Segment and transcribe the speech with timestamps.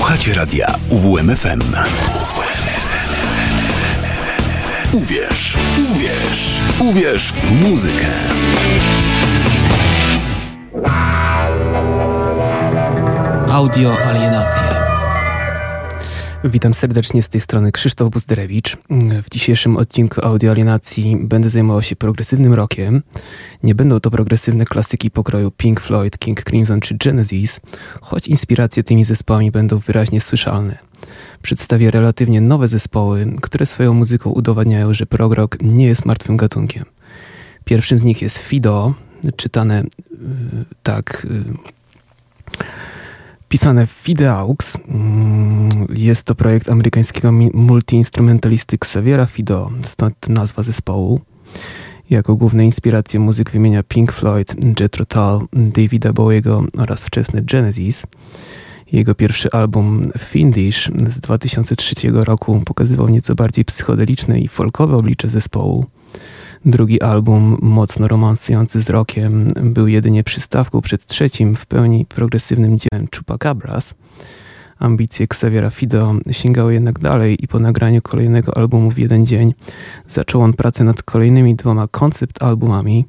[0.00, 1.60] Słuchacie radia UWMFM.
[4.92, 5.56] Uwierz,
[5.92, 8.06] uwierz, uwierz w muzykę.
[13.52, 14.69] Audio alienacje.
[16.44, 18.76] Witam serdecznie z tej strony Krzysztof Buzderewicz.
[19.22, 23.02] W dzisiejszym odcinku Audio Alienacji będę zajmował się progresywnym rockiem.
[23.62, 27.60] Nie będą to progresywne klasyki pokroju Pink Floyd, King Crimson czy Genesis,
[28.00, 30.78] choć inspiracje tymi zespołami będą wyraźnie słyszalne.
[31.42, 36.84] Przedstawię relatywnie nowe zespoły, które swoją muzyką udowadniają, że prog rock nie jest martwym gatunkiem.
[37.64, 38.94] Pierwszym z nich jest Fido,
[39.36, 40.18] czytane yy,
[40.82, 41.26] tak...
[41.30, 41.80] Yy,
[43.50, 44.76] pisane Fideaux.
[44.88, 51.20] Mm, jest to projekt amerykańskiego multiinstrumentalisty Xaviera Fido, stąd nazwa zespołu.
[52.10, 58.02] Jako główne inspiracje muzyk wymienia Pink Floyd, Jethro Tull, Davida Bowiego oraz wczesny Genesis.
[58.92, 65.86] Jego pierwszy album Findish z 2003 roku pokazywał nieco bardziej psychodeliczne i folkowe oblicze zespołu.
[66.64, 73.06] Drugi album, mocno romansujący z rockiem, był jedynie przystawką przed trzecim, w pełni progresywnym dziełem
[73.16, 73.94] Chupacabras.
[74.78, 79.54] Ambicje Xaviera Fido sięgały jednak dalej i po nagraniu kolejnego albumu w jeden dzień
[80.06, 83.04] zaczął on pracę nad kolejnymi dwoma koncept albumami.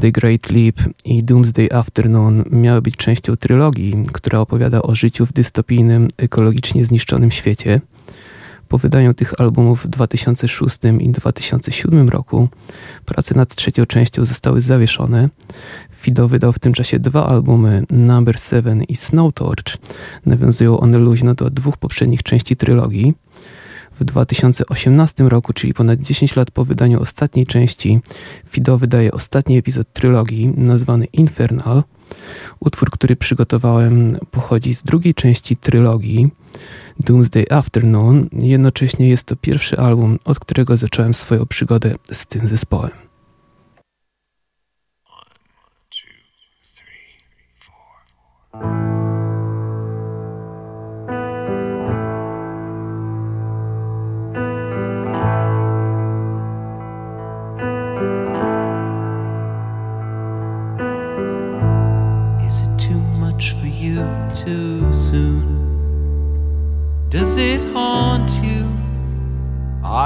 [0.00, 5.32] The Great Leap i Doomsday Afternoon miały być częścią trylogii, która opowiada o życiu w
[5.32, 7.80] dystopijnym, ekologicznie zniszczonym świecie–
[8.68, 12.48] po wydaniu tych albumów w 2006 i 2007 roku
[13.04, 15.28] prace nad trzecią częścią zostały zawieszone.
[15.90, 19.76] Fido wydał w tym czasie dwa albumy Number 7 i Snow Torch.
[20.26, 23.14] Nawiązują one luźno do dwóch poprzednich części trylogii.
[24.00, 28.00] W 2018 roku, czyli ponad 10 lat po wydaniu ostatniej części,
[28.48, 31.82] Fido wydaje ostatni epizod trylogii nazwany Infernal.
[32.60, 36.30] Utwór, który przygotowałem, pochodzi z drugiej części trylogii.
[37.00, 38.28] Doomsday Afternoon.
[38.32, 42.90] Jednocześnie jest to pierwszy album, od którego zacząłem swoją przygodę z tym zespołem.
[48.54, 48.85] Is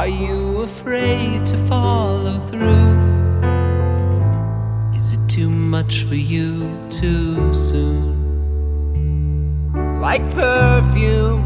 [0.00, 2.96] Are you afraid to follow through?
[4.96, 8.16] Is it too much for you too soon?
[10.00, 11.42] Like perfume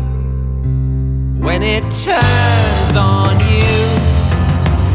[1.40, 3.74] when it turns on you.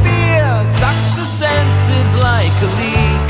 [0.05, 3.27] Fear sucks the senses like a leak.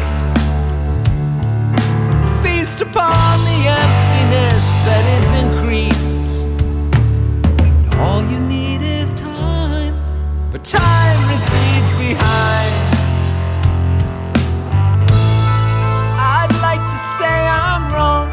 [2.44, 5.19] Feast upon the emptiness that is
[10.64, 12.74] time recedes behind.
[16.20, 18.28] I'd like to say I'm wrong.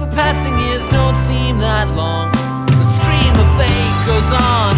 [0.00, 2.32] The passing years don't seem that long.
[2.66, 4.69] The stream of fate goes on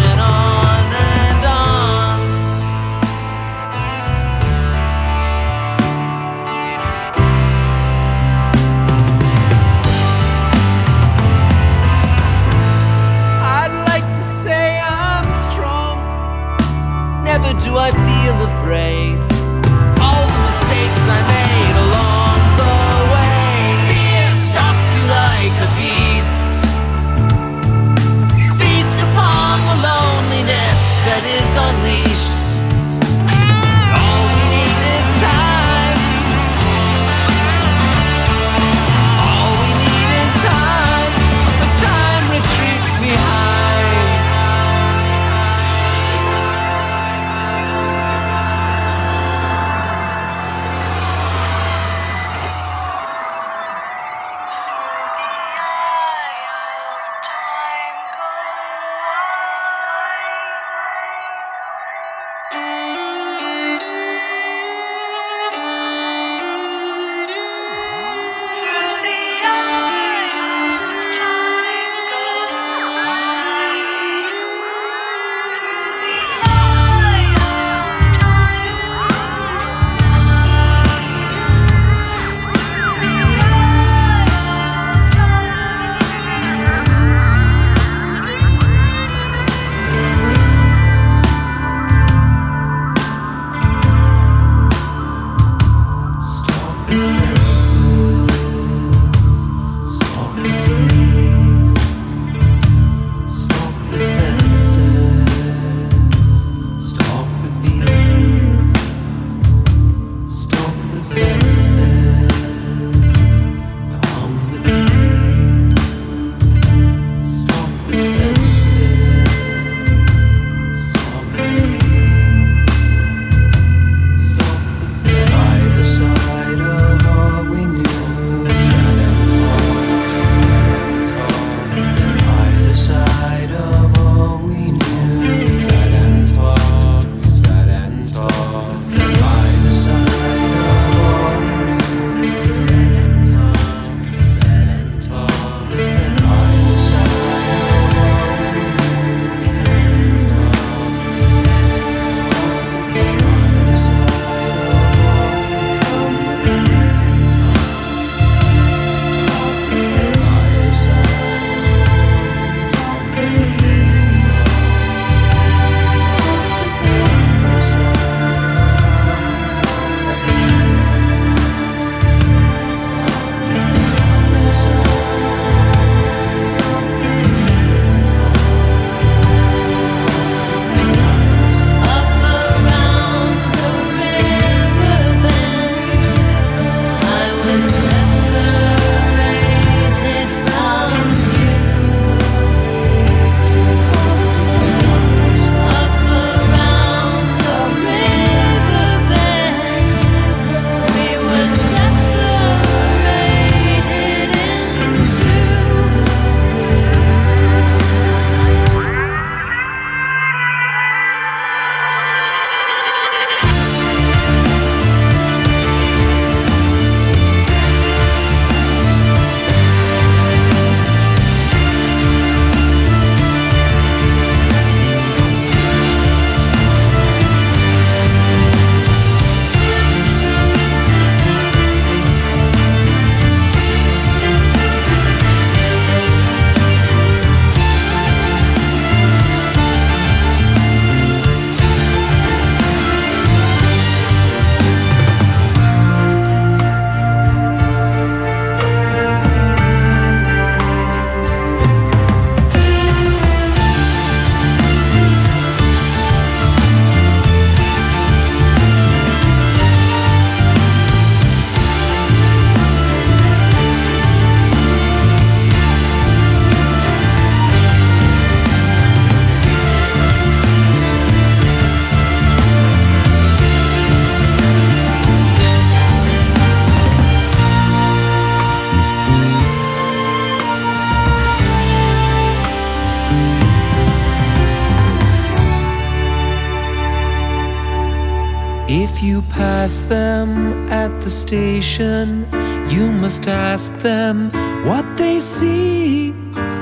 [293.03, 294.29] must ask them
[294.65, 296.13] what they see.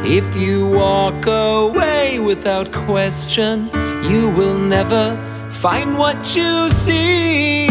[0.04, 3.70] If you walk away without question,
[4.10, 5.06] you will never
[5.52, 7.71] find what you see.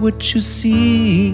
[0.00, 1.32] what you see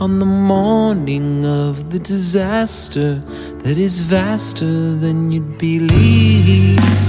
[0.00, 3.16] on the morning of the disaster
[3.64, 6.99] that is vaster than you'd believe.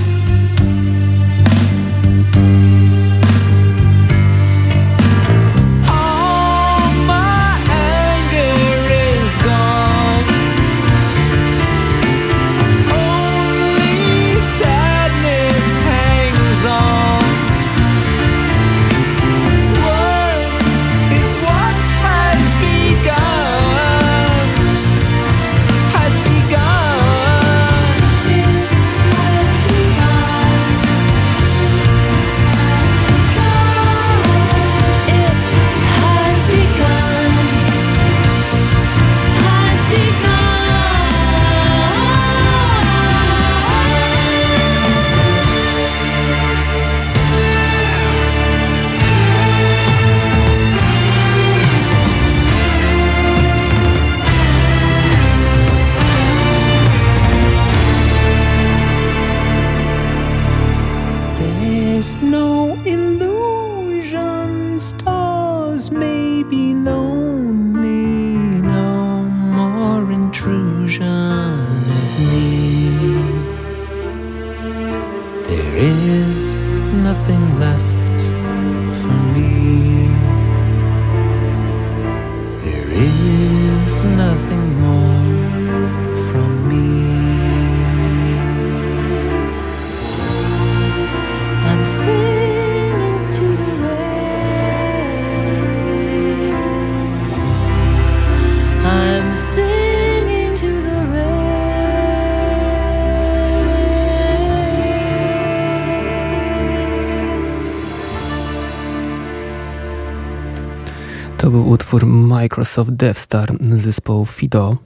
[111.41, 114.77] To był utwór Microsoft DevStar zespołu Fido.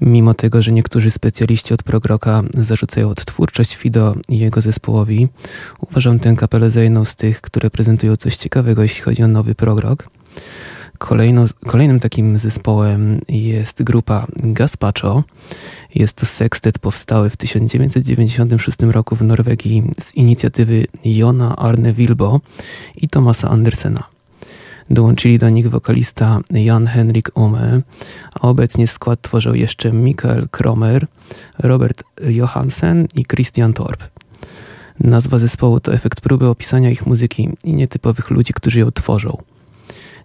[0.00, 5.28] Mimo tego, że niektórzy specjaliści od progroka zarzucają odtwórczość Fido i jego zespołowi,
[5.80, 9.54] uważam tę kapelę za jedną z tych, które prezentują coś ciekawego, jeśli chodzi o nowy
[9.54, 10.08] progrok.
[10.98, 15.24] Kolejno, kolejnym takim zespołem jest grupa Gaspacho.
[15.94, 22.40] Jest to sekstet powstały w 1996 roku w Norwegii z inicjatywy Jona Arne Wilbo
[22.96, 24.11] i Tomasa Andersena.
[24.92, 27.82] Dołączyli do nich wokalista Jan Henrik Ome,
[28.34, 31.06] a obecnie skład tworzą jeszcze Mikael Kromer,
[31.58, 34.04] Robert Johansen i Christian Torp.
[35.00, 39.36] Nazwa zespołu to efekt próby opisania ich muzyki i nietypowych ludzi, którzy ją tworzą.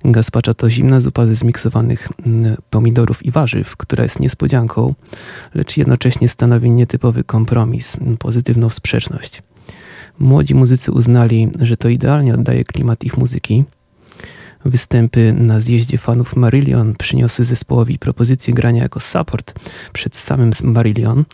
[0.06, 4.94] Gazpacza to zimna zupa ze zmiksowanych mm, pomidorów i warzyw, która jest niespodzianką,
[5.54, 9.42] lecz jednocześnie stanowi nietypowy kompromis, pozytywną sprzeczność.
[10.20, 13.66] Młodzi muzycy uznali, że to idealnie oddaje klimat ich muzyki.
[14.66, 19.54] Występy na zjeździe fanów Marillion przyniosły zespołowi propozycję grania jako support
[19.94, 21.26] przed samym Marillion.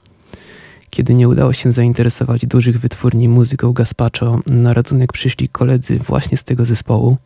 [0.89, 6.43] Kiedy nie udało się zainteresować dużych wytwórni muzyką Gaspacho, na ratunek przyszli koledzy właśnie z
[6.43, 7.17] tego zespołu.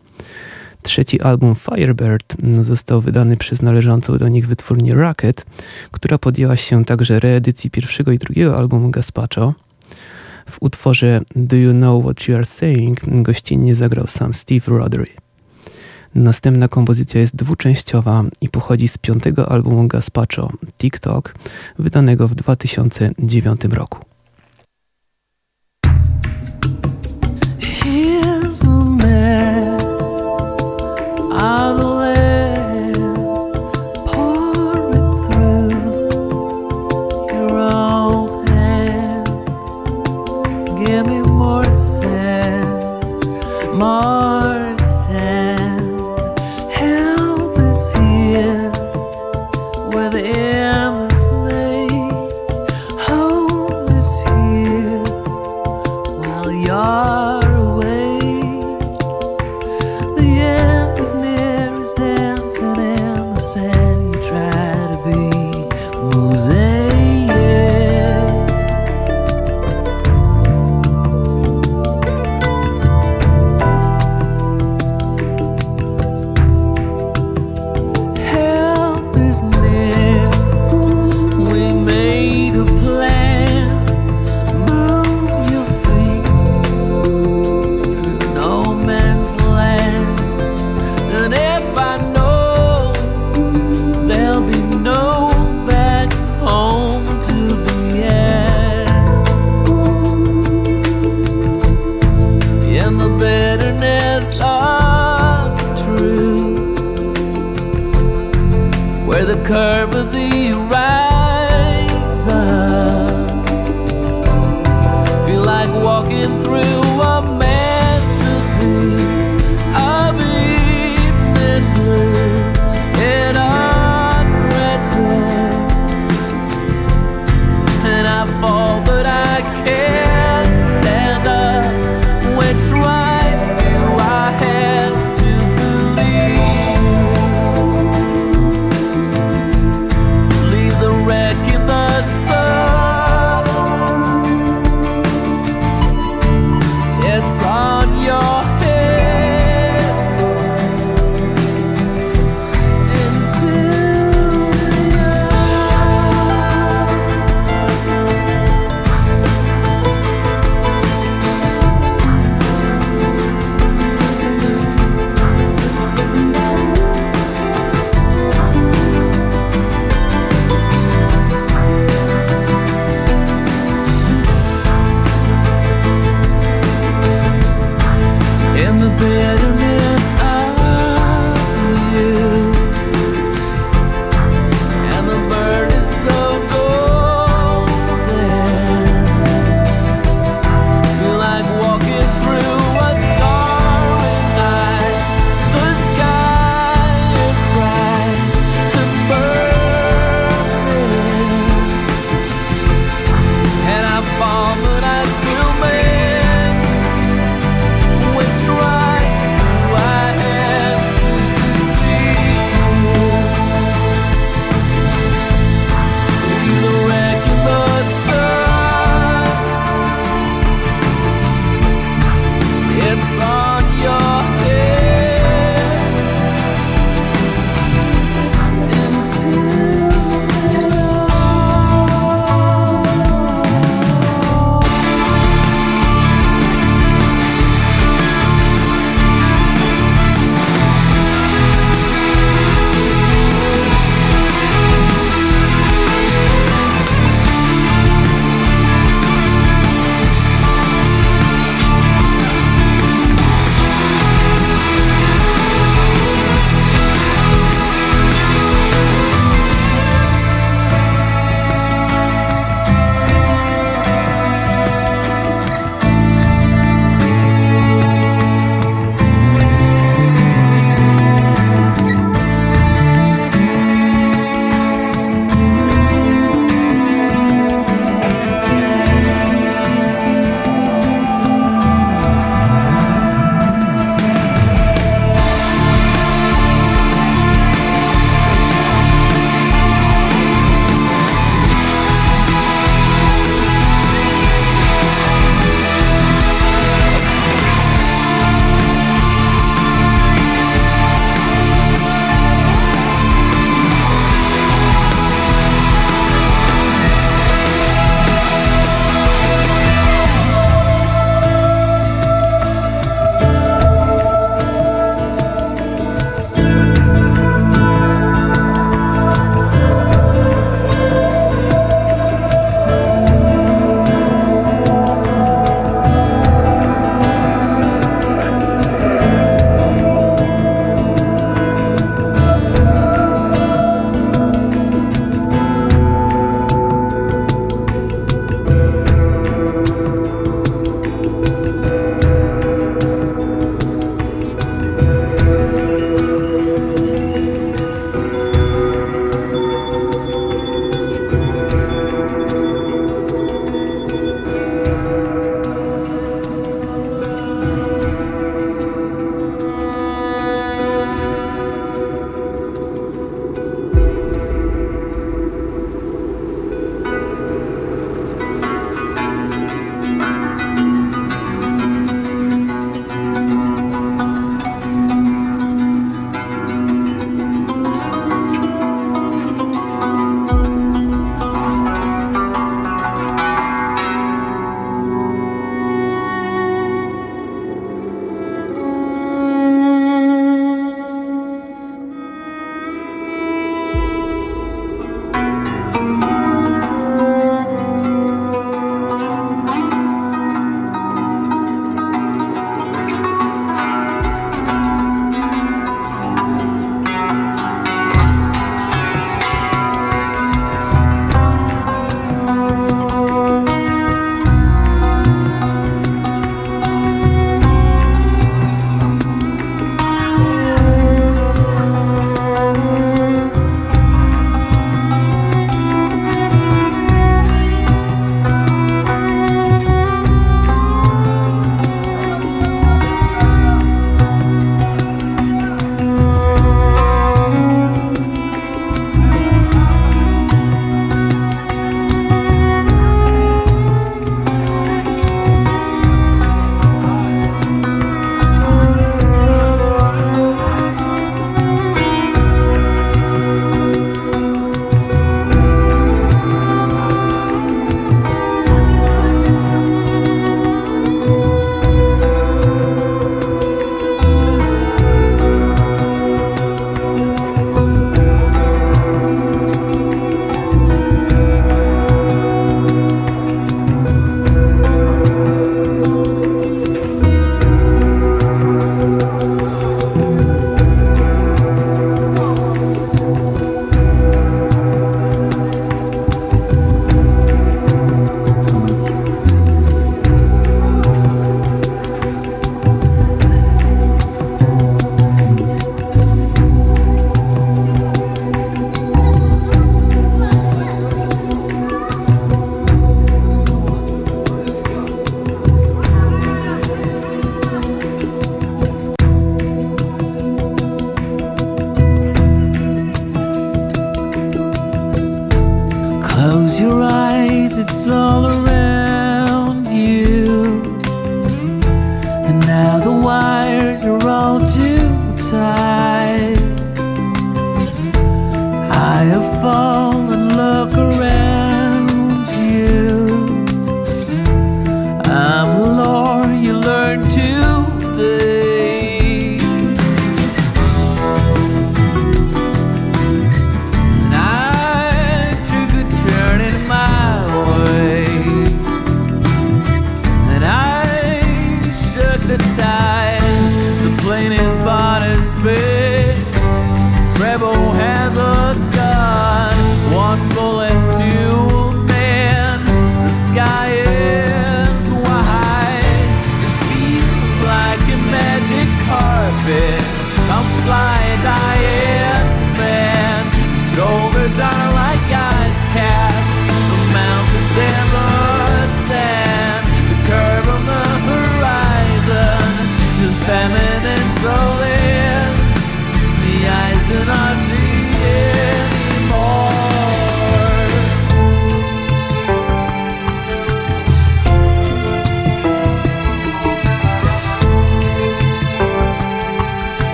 [0.82, 5.46] Trzeci album Firebird został wydany przez należącą do nich wytwórnię Rocket,
[5.92, 9.54] która podjęła się także reedycji pierwszego i drugiego albumu Gaspacho.
[10.50, 15.27] W utworze Do You Know What You Are Saying gościnnie zagrał sam Steve Roddery.
[16.16, 21.34] Następna kompozycja jest dwuczęściowa i pochodzi z piątego albumu Gaspacho TikTok,
[21.80, 24.00] wydanego w 2009 roku.
[40.86, 44.17] Give me more sand, more.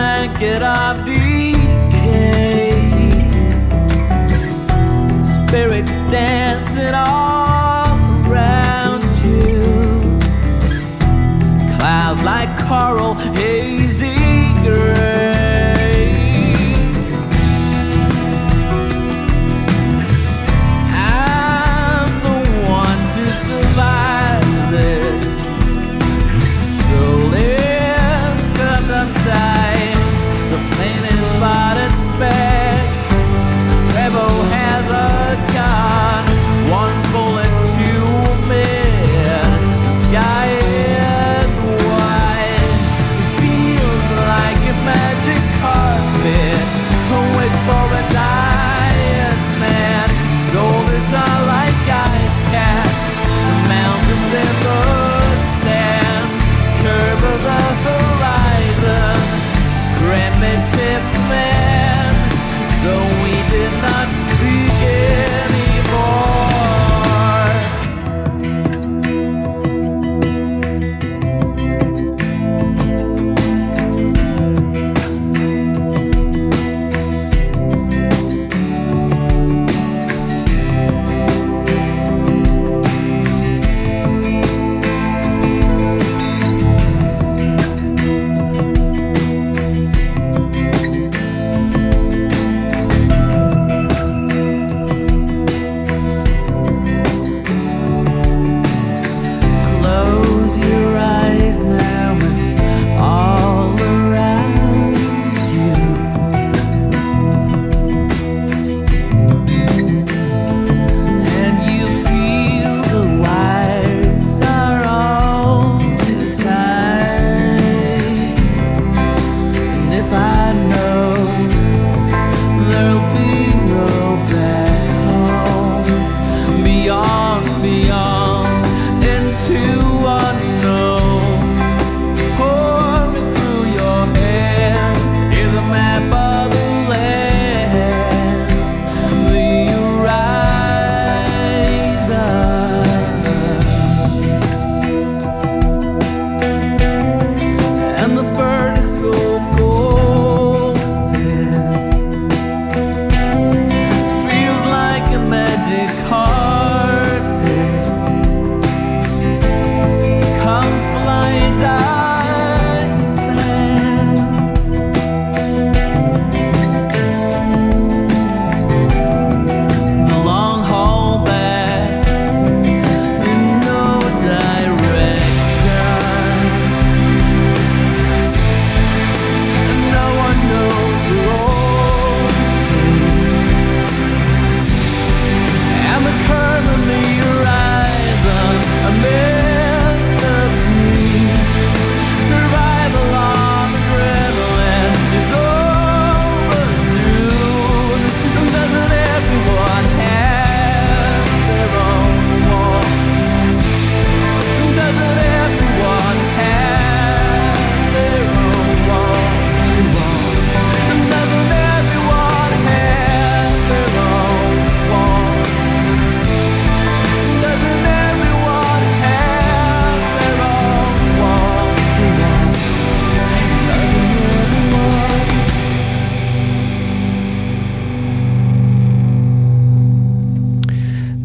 [0.00, 2.70] blanket of decay.
[5.20, 9.60] Spirits dancing all around you,
[11.76, 13.79] clouds like coral haze.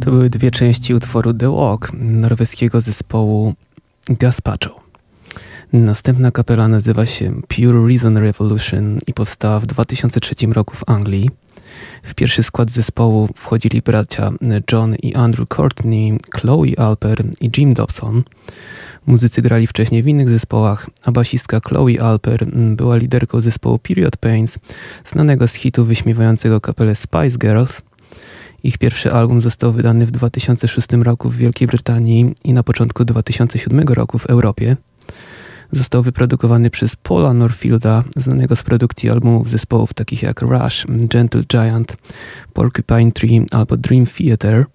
[0.06, 3.54] I'll były dwie części utworu The Walk norweskiego zespołu
[4.10, 4.82] Gaspacho.
[5.74, 11.30] Następna kapela nazywa się Pure Reason Revolution i powstała w 2003 roku w Anglii.
[12.04, 14.32] W pierwszy skład zespołu wchodzili bracia
[14.72, 18.24] John i Andrew Courtney, Chloe Alper i Jim Dobson.
[19.06, 24.60] Muzycy grali wcześniej w innych zespołach, a basistka Chloe Alper była liderką zespołu Period Pains,
[25.06, 27.82] znanego z hitu wyśmiewającego kapelę Spice Girls–
[28.65, 33.80] ich pierwszy album został wydany w 2006 roku w Wielkiej Brytanii i na początku 2007
[33.88, 34.78] roku w Europie.
[35.71, 41.97] Został wyprodukowany przez Paula Norfielda, znanego z produkcji albumów zespołów takich jak Rush, Gentle Giant,
[42.54, 44.65] Porcupine Tree albo Dream Theater.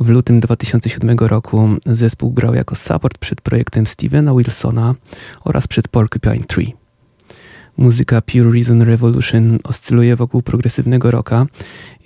[0.00, 4.94] W lutym 2007 roku zespół grał jako support przed projektem Stevena Wilsona
[5.44, 6.83] oraz przed Porcupine Tree.
[7.76, 11.46] Muzyka Pure Reason Revolution oscyluje wokół progresywnego rocka,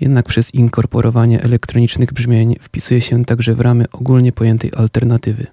[0.00, 5.46] jednak przez inkorporowanie elektronicznych brzmień wpisuje się także w ramy ogólnie pojętej alternatywy.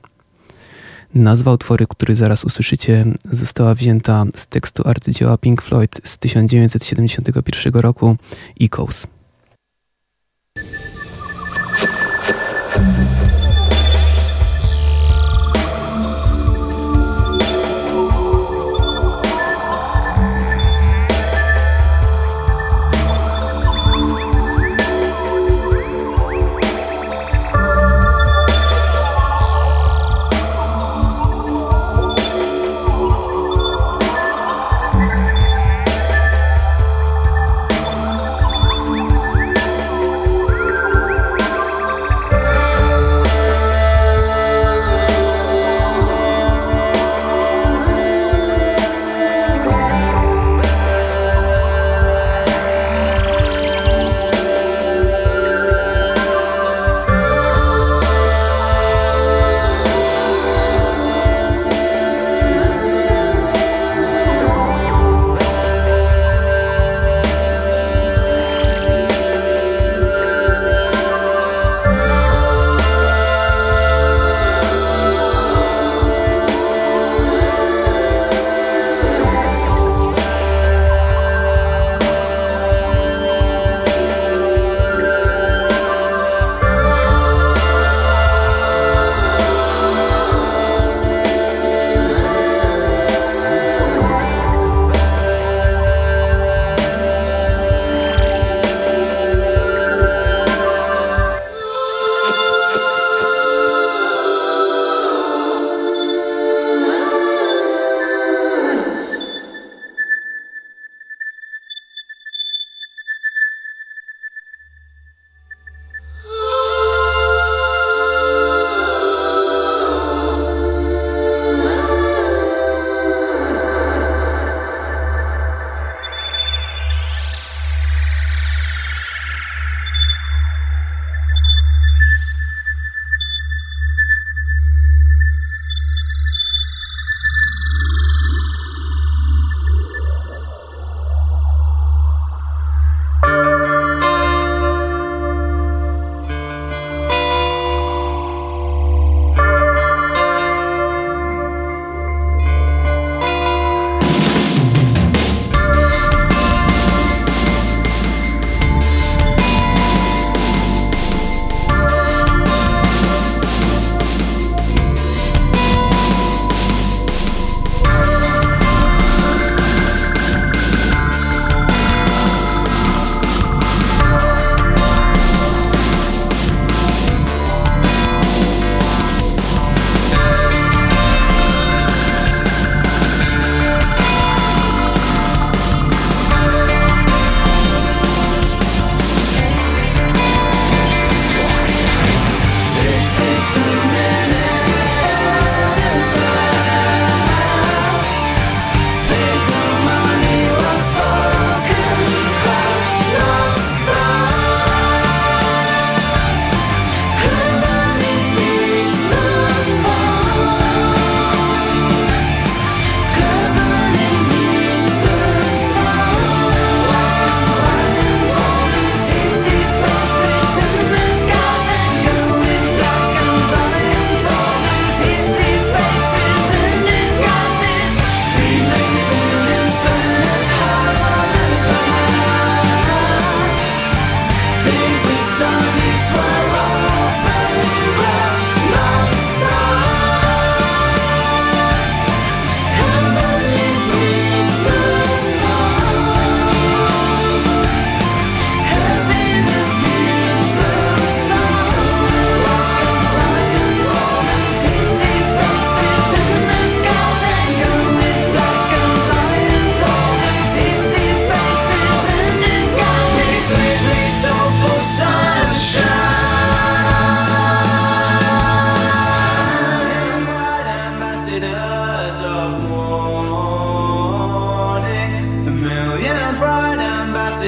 [1.15, 8.15] Nazwa utworu, który zaraz usłyszycie, została wzięta z tekstu arcydzieła Pink Floyd z 1971 roku
[8.61, 9.07] Echoes.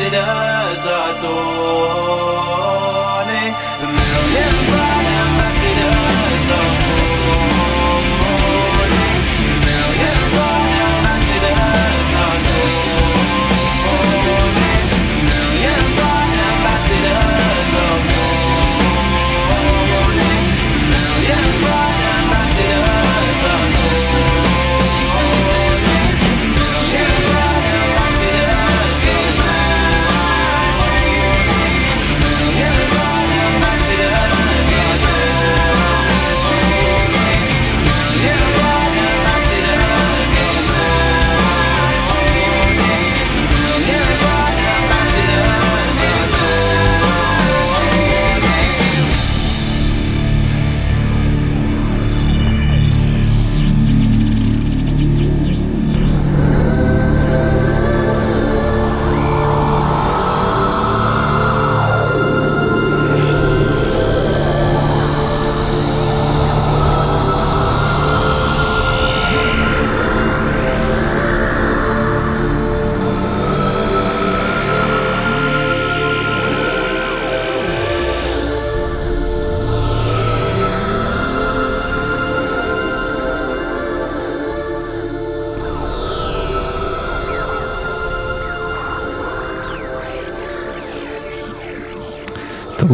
[0.00, 0.59] it up.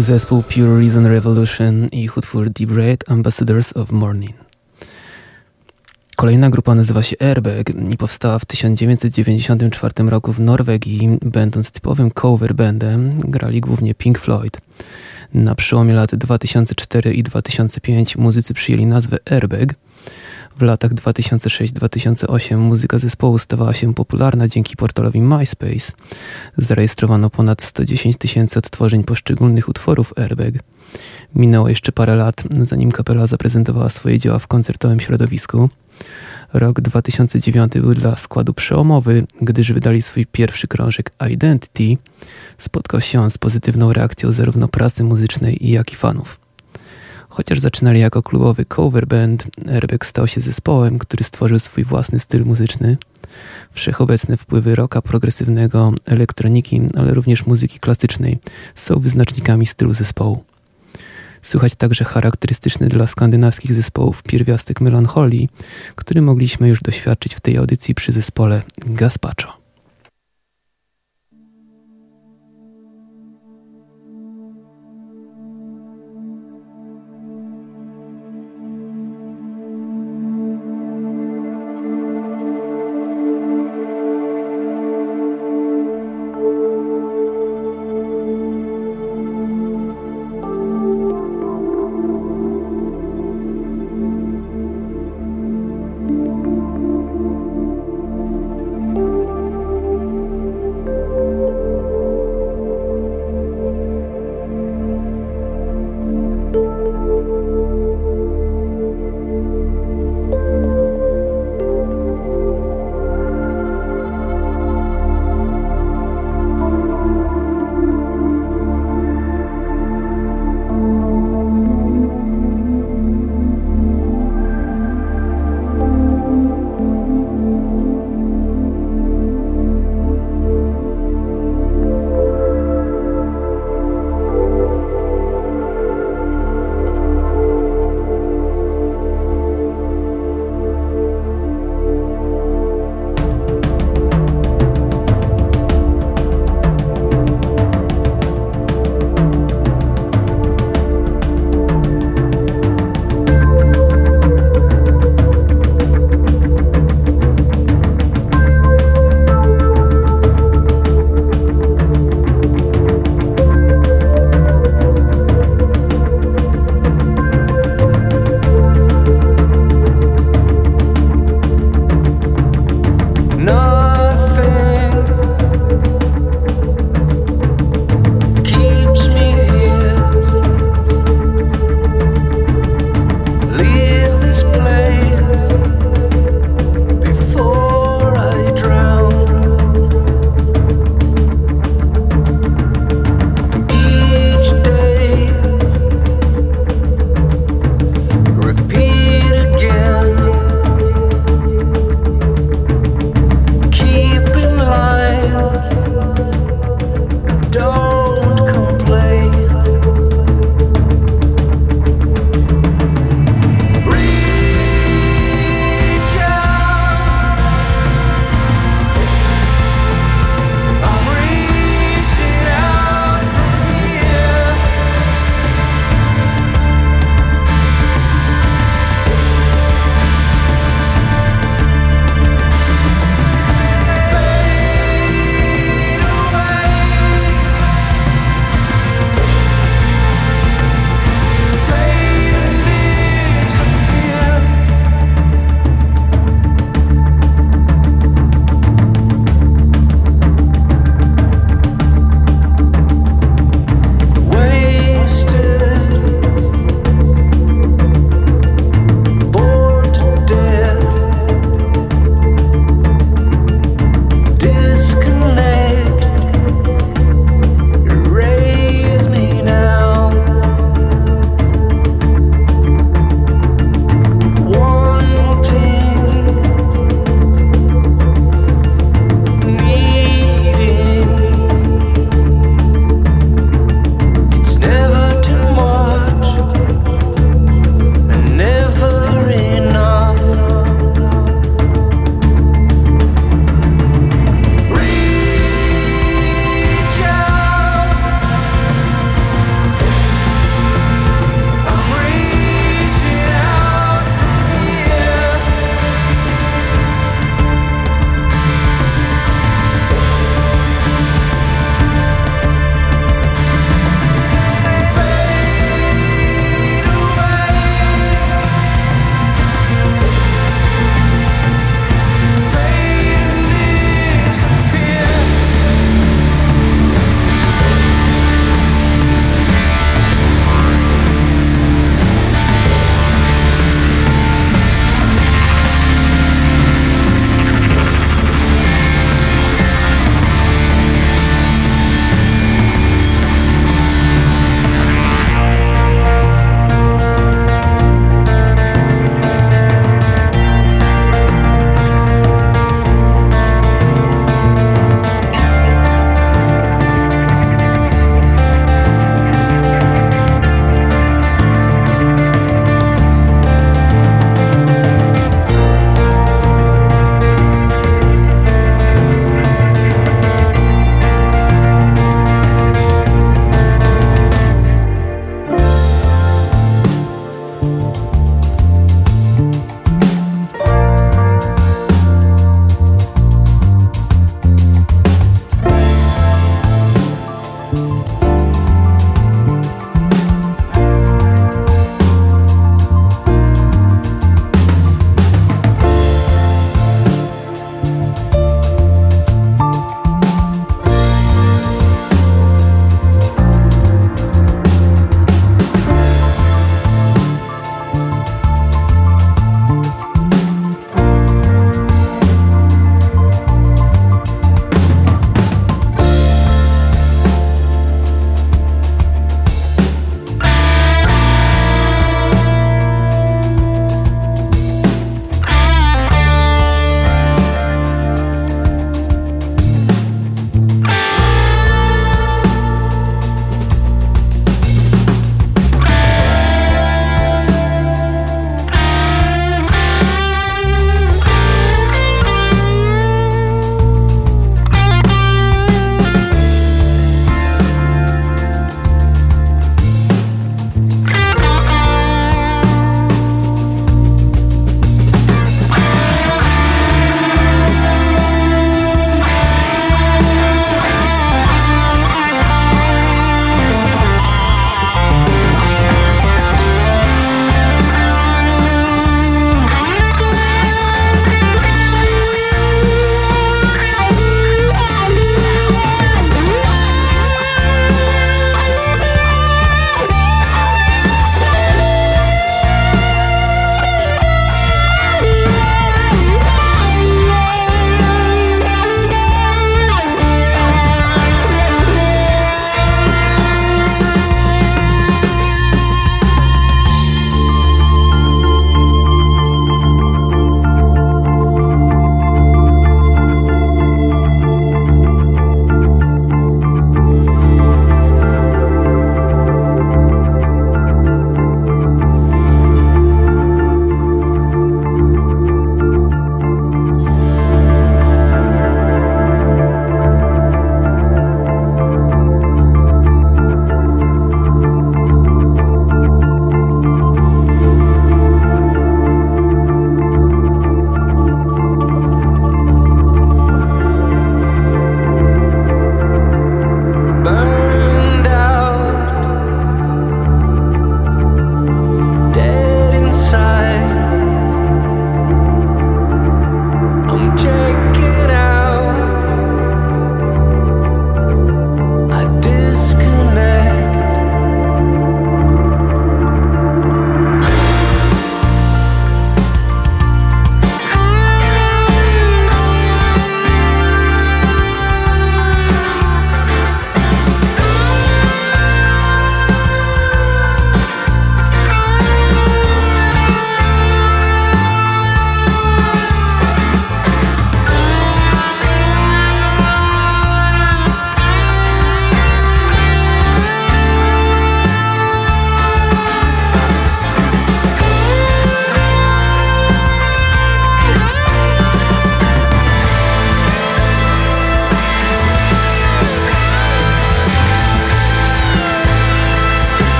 [0.00, 4.36] Był zespół Pure Reason Revolution i utwór Deep Red Ambassadors of Morning.
[6.16, 12.54] Kolejna grupa nazywa się Airbag i powstała w 1994 roku w Norwegii, będąc typowym cover
[12.54, 14.60] bandem, grali głównie Pink Floyd.
[15.34, 19.74] Na przełomie lat 2004 i 2005 muzycy przyjęli nazwę Airbag–
[20.60, 25.92] w latach 2006-2008 muzyka zespołu stawała się popularna dzięki portalowi MySpace.
[26.56, 30.54] Zarejestrowano ponad 110 tysięcy odtworzeń poszczególnych utworów Airbag.
[31.34, 35.68] Minęło jeszcze parę lat, zanim kapela zaprezentowała swoje dzieła w koncertowym środowisku.
[36.52, 41.96] Rok 2009 był dla składu przełomowy, gdyż wydali swój pierwszy krążek Identity.
[42.58, 46.39] Spotkał się on z pozytywną reakcją zarówno prasy muzycznej, jak i fanów.
[47.30, 52.44] Chociaż zaczynali jako klubowy cover band, Airbag stał się zespołem, który stworzył swój własny styl
[52.44, 52.96] muzyczny.
[53.72, 58.38] Wszechobecne wpływy rocka progresywnego, elektroniki, ale również muzyki klasycznej
[58.74, 60.44] są wyznacznikami stylu zespołu.
[61.42, 65.48] Słychać także charakterystyczny dla skandynawskich zespołów pierwiastek melancholii,
[65.94, 69.59] który mogliśmy już doświadczyć w tej audycji przy zespole Gaspacho.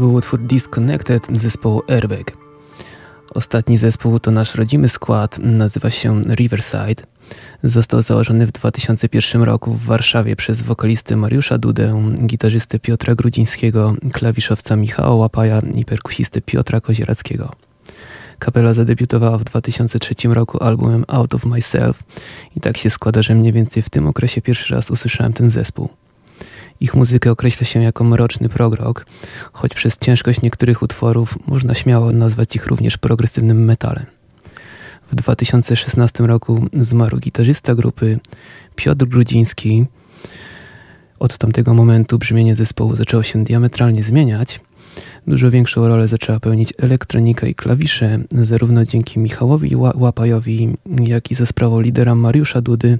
[0.00, 2.36] Był utwór Disconnected zespołu Airbag.
[3.34, 7.02] Ostatni zespół to nasz rodzimy skład, nazywa się Riverside.
[7.64, 14.76] Został założony w 2001 roku w Warszawie przez wokalistę Mariusza Dudę, gitarzystę Piotra Grudzińskiego, klawiszowca
[14.76, 17.50] Michała Łapaja i perkusistę Piotra Kozierackiego.
[18.38, 22.02] Kapela zadebiutowała w 2003 roku albumem Out of Myself
[22.56, 25.88] i tak się składa, że mniej więcej w tym okresie pierwszy raz usłyszałem ten zespół.
[26.80, 29.06] Ich muzykę określa się jako mroczny progrock,
[29.52, 34.06] choć przez ciężkość niektórych utworów można śmiało nazwać ich również progresywnym metalem.
[35.12, 38.18] W 2016 roku zmarł gitarzysta grupy
[38.76, 39.86] Piotr Grudziński.
[41.18, 44.60] Od tamtego momentu brzmienie zespołu zaczęło się diametralnie zmieniać.
[45.26, 51.46] Dużo większą rolę zaczęła pełnić elektronika i klawisze, zarówno dzięki Michałowi Łapajowi, jak i za
[51.46, 52.98] sprawą lidera Mariusza Dudy,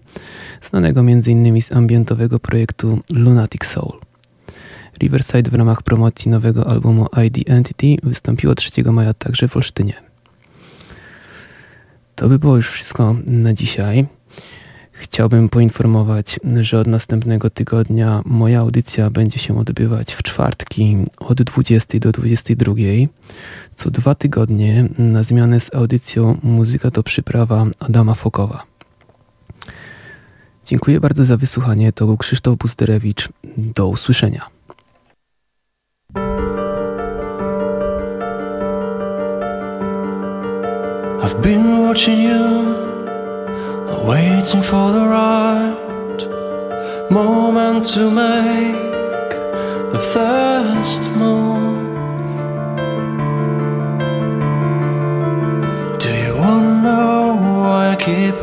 [0.62, 1.62] znanego m.in.
[1.62, 4.00] z ambientowego projektu Lunatic Soul.
[5.00, 9.94] Riverside w ramach promocji nowego albumu ID Entity wystąpiło 3 maja także w Olsztynie.
[12.14, 14.06] To by było już wszystko na dzisiaj.
[15.00, 21.98] Chciałbym poinformować, że od następnego tygodnia moja audycja będzie się odbywać w czwartki od 20
[21.98, 22.74] do 22.
[23.74, 28.62] Co dwa tygodnie na zmianę z audycją Muzyka to przyprawa Adama Fokowa.
[30.64, 31.92] Dziękuję bardzo za wysłuchanie.
[31.92, 33.28] To był Krzysztof Busterewicz.
[33.56, 34.42] Do usłyszenia.
[41.22, 42.89] I've been watching you
[43.98, 46.20] waiting for the right
[47.10, 49.30] moment to make
[49.92, 51.80] the first move.
[55.98, 58.42] Do you wanna know why I keep